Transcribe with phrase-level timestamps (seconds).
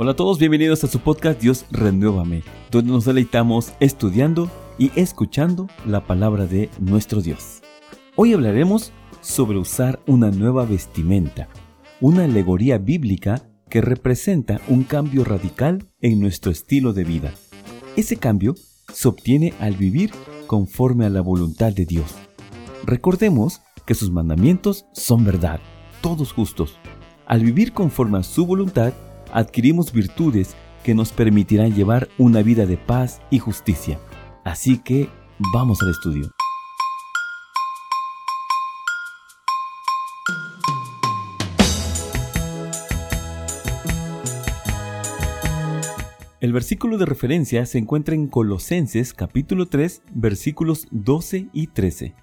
[0.00, 4.48] Hola a todos, bienvenidos a su podcast Dios Renuévame, donde nos deleitamos estudiando
[4.78, 7.62] y escuchando la palabra de nuestro Dios.
[8.14, 11.48] Hoy hablaremos sobre usar una nueva vestimenta,
[12.00, 17.34] una alegoría bíblica que representa un cambio radical en nuestro estilo de vida.
[17.96, 18.54] Ese cambio
[18.92, 20.12] se obtiene al vivir
[20.46, 22.14] conforme a la voluntad de Dios.
[22.84, 25.58] Recordemos que sus mandamientos son verdad,
[26.02, 26.78] todos justos.
[27.26, 28.92] Al vivir conforme a su voluntad,
[29.32, 33.98] adquirimos virtudes que nos permitirán llevar una vida de paz y justicia.
[34.44, 35.08] Así que
[35.52, 36.30] vamos al estudio.
[46.40, 52.14] El versículo de referencia se encuentra en Colosenses capítulo 3 versículos 12 y 13.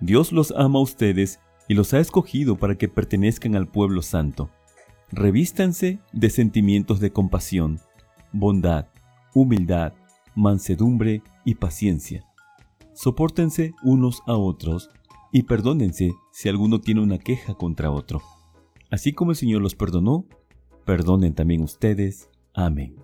[0.00, 4.50] Dios los ama a ustedes y los ha escogido para que pertenezcan al pueblo santo.
[5.10, 7.80] Revístanse de sentimientos de compasión,
[8.32, 8.88] bondad,
[9.34, 9.94] humildad,
[10.34, 12.26] mansedumbre y paciencia.
[12.92, 14.90] Sopórtense unos a otros
[15.32, 18.20] y perdónense si alguno tiene una queja contra otro.
[18.90, 20.26] Así como el Señor los perdonó,
[20.84, 22.28] perdonen también ustedes.
[22.52, 22.96] Amén.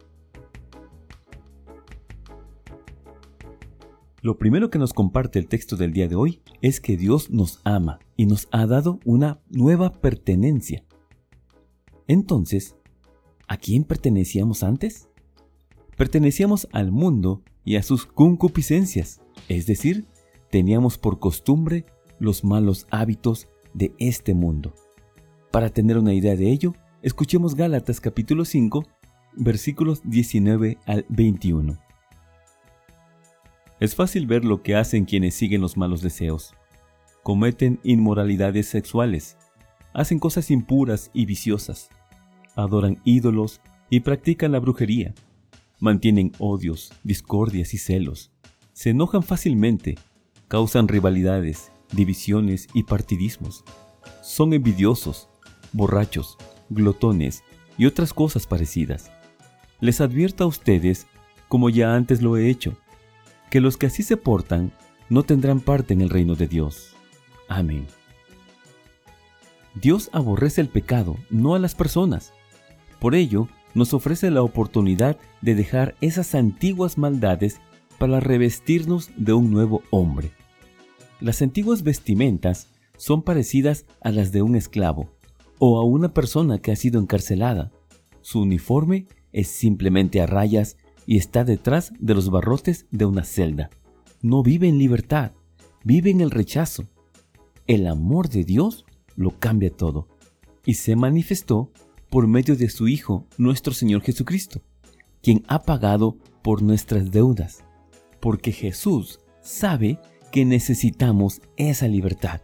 [4.20, 7.60] Lo primero que nos comparte el texto del día de hoy es que Dios nos
[7.64, 10.84] ama y nos ha dado una nueva pertenencia.
[12.06, 12.76] Entonces,
[13.48, 15.08] ¿a quién pertenecíamos antes?
[15.96, 20.06] Pertenecíamos al mundo y a sus concupiscencias, es decir,
[20.50, 21.86] teníamos por costumbre
[22.18, 24.74] los malos hábitos de este mundo.
[25.50, 28.84] Para tener una idea de ello, escuchemos Gálatas capítulo 5,
[29.36, 31.78] versículos 19 al 21.
[33.80, 36.54] Es fácil ver lo que hacen quienes siguen los malos deseos.
[37.22, 39.36] Cometen inmoralidades sexuales,
[39.92, 41.88] hacen cosas impuras y viciosas,
[42.56, 43.60] adoran ídolos
[43.90, 45.14] y practican la brujería,
[45.80, 48.32] mantienen odios, discordias y celos,
[48.72, 49.96] se enojan fácilmente,
[50.48, 53.64] causan rivalidades, divisiones y partidismos,
[54.22, 55.28] son envidiosos,
[55.72, 56.36] borrachos,
[56.70, 57.42] glotones
[57.76, 59.10] y otras cosas parecidas.
[59.80, 61.06] Les advierto a ustedes,
[61.48, 62.76] como ya antes lo he hecho,
[63.50, 64.72] que los que así se portan
[65.08, 66.94] no tendrán parte en el reino de Dios.
[67.48, 67.86] Amén.
[69.74, 72.32] Dios aborrece el pecado, no a las personas.
[72.98, 77.60] Por ello, nos ofrece la oportunidad de dejar esas antiguas maldades
[77.98, 80.30] para revestirnos de un nuevo hombre.
[81.20, 85.10] Las antiguas vestimentas son parecidas a las de un esclavo
[85.58, 87.72] o a una persona que ha sido encarcelada.
[88.20, 93.70] Su uniforme es simplemente a rayas y está detrás de los barrotes de una celda.
[94.22, 95.32] No vive en libertad,
[95.82, 96.84] vive en el rechazo.
[97.66, 98.84] El amor de Dios
[99.16, 100.08] lo cambia todo
[100.64, 101.70] y se manifestó
[102.14, 104.62] por medio de su Hijo, nuestro Señor Jesucristo,
[105.20, 107.64] quien ha pagado por nuestras deudas,
[108.20, 109.98] porque Jesús sabe
[110.30, 112.40] que necesitamos esa libertad.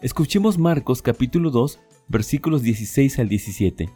[0.00, 3.90] Escuchemos Marcos capítulo 2 versículos 16 al 17.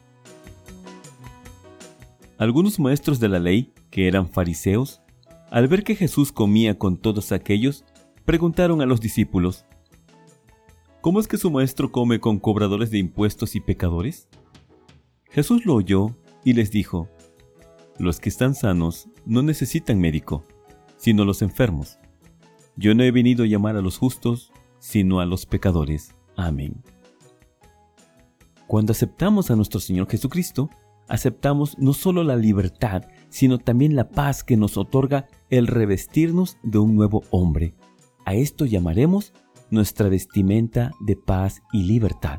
[2.37, 5.01] Algunos maestros de la ley que eran fariseos,
[5.51, 7.87] al ver que Jesús comía con todos aquellos,
[8.27, 9.65] preguntaron a los discípulos,
[11.01, 14.29] ¿Cómo es que su maestro come con cobradores de impuestos y pecadores?
[15.35, 16.15] Jesús lo oyó
[16.45, 17.09] y les dijo,
[17.99, 20.47] Los que están sanos no necesitan médico,
[20.97, 21.99] sino los enfermos.
[22.77, 26.15] Yo no he venido a llamar a los justos, sino a los pecadores.
[26.37, 26.85] Amén.
[28.69, 30.71] Cuando aceptamos a nuestro Señor Jesucristo,
[31.09, 36.79] aceptamos no solo la libertad, sino también la paz que nos otorga el revestirnos de
[36.79, 37.75] un nuevo hombre.
[38.25, 39.33] A esto llamaremos
[39.69, 42.39] nuestra vestimenta de paz y libertad.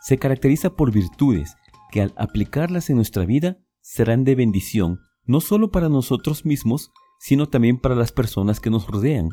[0.00, 1.56] Se caracteriza por virtudes
[1.90, 7.48] que al aplicarlas en nuestra vida serán de bendición no solo para nosotros mismos, sino
[7.48, 9.28] también para las personas que nos rodean.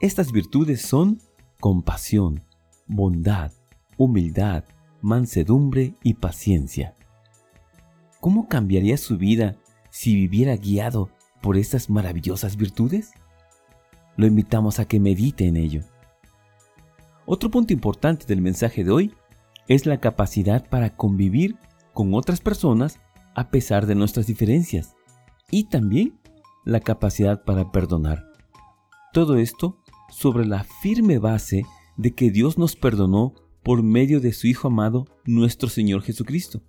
[0.00, 1.18] Estas virtudes son
[1.58, 2.44] compasión,
[2.86, 3.52] bondad,
[3.96, 4.64] humildad,
[5.00, 6.94] mansedumbre y paciencia.
[8.20, 9.56] ¿Cómo cambiaría su vida
[9.90, 11.10] si viviera guiado
[11.42, 13.12] por estas maravillosas virtudes?
[14.16, 15.82] Lo invitamos a que medite en ello.
[17.24, 19.14] Otro punto importante del mensaje de hoy
[19.68, 21.56] es la capacidad para convivir
[21.92, 23.00] con otras personas
[23.34, 24.94] a pesar de nuestras diferencias
[25.50, 26.18] y también
[26.64, 28.24] la capacidad para perdonar.
[29.12, 29.78] Todo esto
[30.10, 31.64] sobre la firme base
[31.96, 36.62] de que Dios nos perdonó por medio de su Hijo amado, nuestro Señor Jesucristo.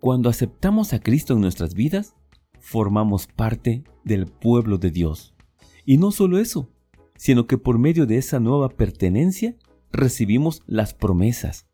[0.00, 2.14] Cuando aceptamos a Cristo en nuestras vidas,
[2.60, 5.34] formamos parte del pueblo de Dios.
[5.84, 6.70] Y no solo eso,
[7.16, 9.56] sino que por medio de esa nueva pertenencia
[9.92, 11.66] recibimos las promesas,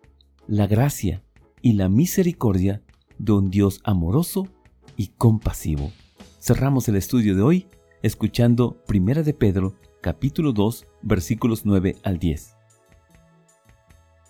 [0.46, 1.24] la gracia
[1.62, 2.82] y la misericordia
[3.18, 4.48] de un Dios amoroso
[4.96, 5.92] y compasivo.
[6.40, 7.66] Cerramos el estudio de hoy
[8.02, 12.56] escuchando 1 de Pedro capítulo 2 versículos 9 al 10.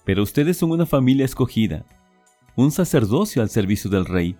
[0.05, 1.87] Pero ustedes son una familia escogida,
[2.55, 4.37] un sacerdocio al servicio del Rey,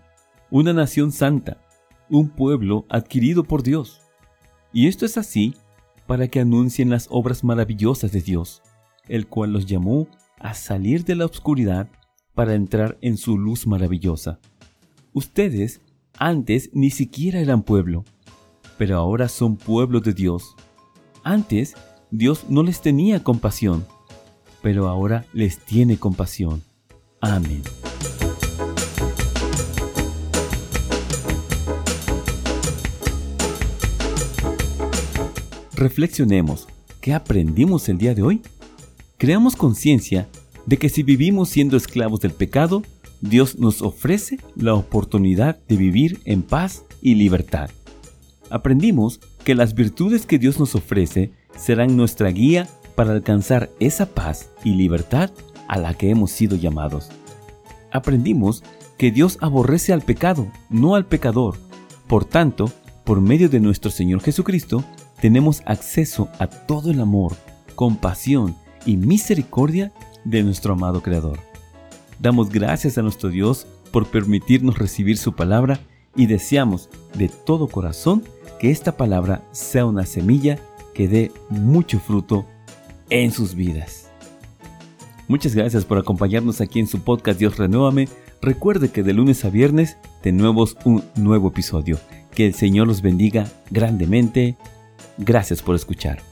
[0.51, 1.63] una nación santa,
[2.11, 4.03] un pueblo adquirido por Dios.
[4.73, 5.55] Y esto es así
[6.07, 8.63] para que anuncien las obras maravillosas de Dios,
[9.09, 10.09] el cual los llamó
[10.39, 11.89] a salir de la oscuridad
[12.35, 14.39] para entrar en su luz maravillosa.
[15.13, 15.81] Ustedes
[16.19, 18.05] antes ni siquiera eran pueblo,
[18.79, 20.55] pero ahora son pueblo de Dios.
[21.25, 21.75] Antes
[22.11, 23.87] Dios no les tenía compasión,
[24.63, 26.63] pero ahora les tiene compasión.
[27.21, 27.63] Amén.
[35.75, 36.69] Reflexionemos,
[37.01, 38.43] ¿qué aprendimos el día de hoy?
[39.19, 40.29] Creamos conciencia
[40.67, 42.83] de que si vivimos siendo esclavos del pecado,
[43.21, 47.71] Dios nos ofrece la oportunidad de vivir en paz y libertad.
[48.51, 54.51] Aprendimos que las virtudes que Dios nos ofrece serán nuestra guía para alcanzar esa paz
[54.65, 55.31] y libertad
[55.69, 57.11] a la que hemos sido llamados.
[57.91, 58.63] Aprendimos
[58.99, 61.57] que Dios aborrece al pecado, no al pecador.
[62.07, 62.71] Por tanto,
[63.05, 64.85] por medio de nuestro Señor Jesucristo,
[65.21, 67.37] tenemos acceso a todo el amor,
[67.75, 69.93] compasión y misericordia
[70.25, 71.39] de nuestro amado Creador.
[72.19, 75.81] Damos gracias a nuestro Dios por permitirnos recibir su palabra
[76.17, 78.23] y deseamos de todo corazón
[78.59, 80.59] que esta palabra sea una semilla
[80.95, 82.47] que dé mucho fruto
[83.11, 84.09] en sus vidas.
[85.29, 88.09] Muchas gracias por acompañarnos aquí en su podcast Dios Renuévame.
[88.41, 91.99] Recuerde que de lunes a viernes tenemos un nuevo episodio.
[92.35, 94.57] Que el Señor los bendiga grandemente.
[95.19, 96.32] Gracias por escuchar.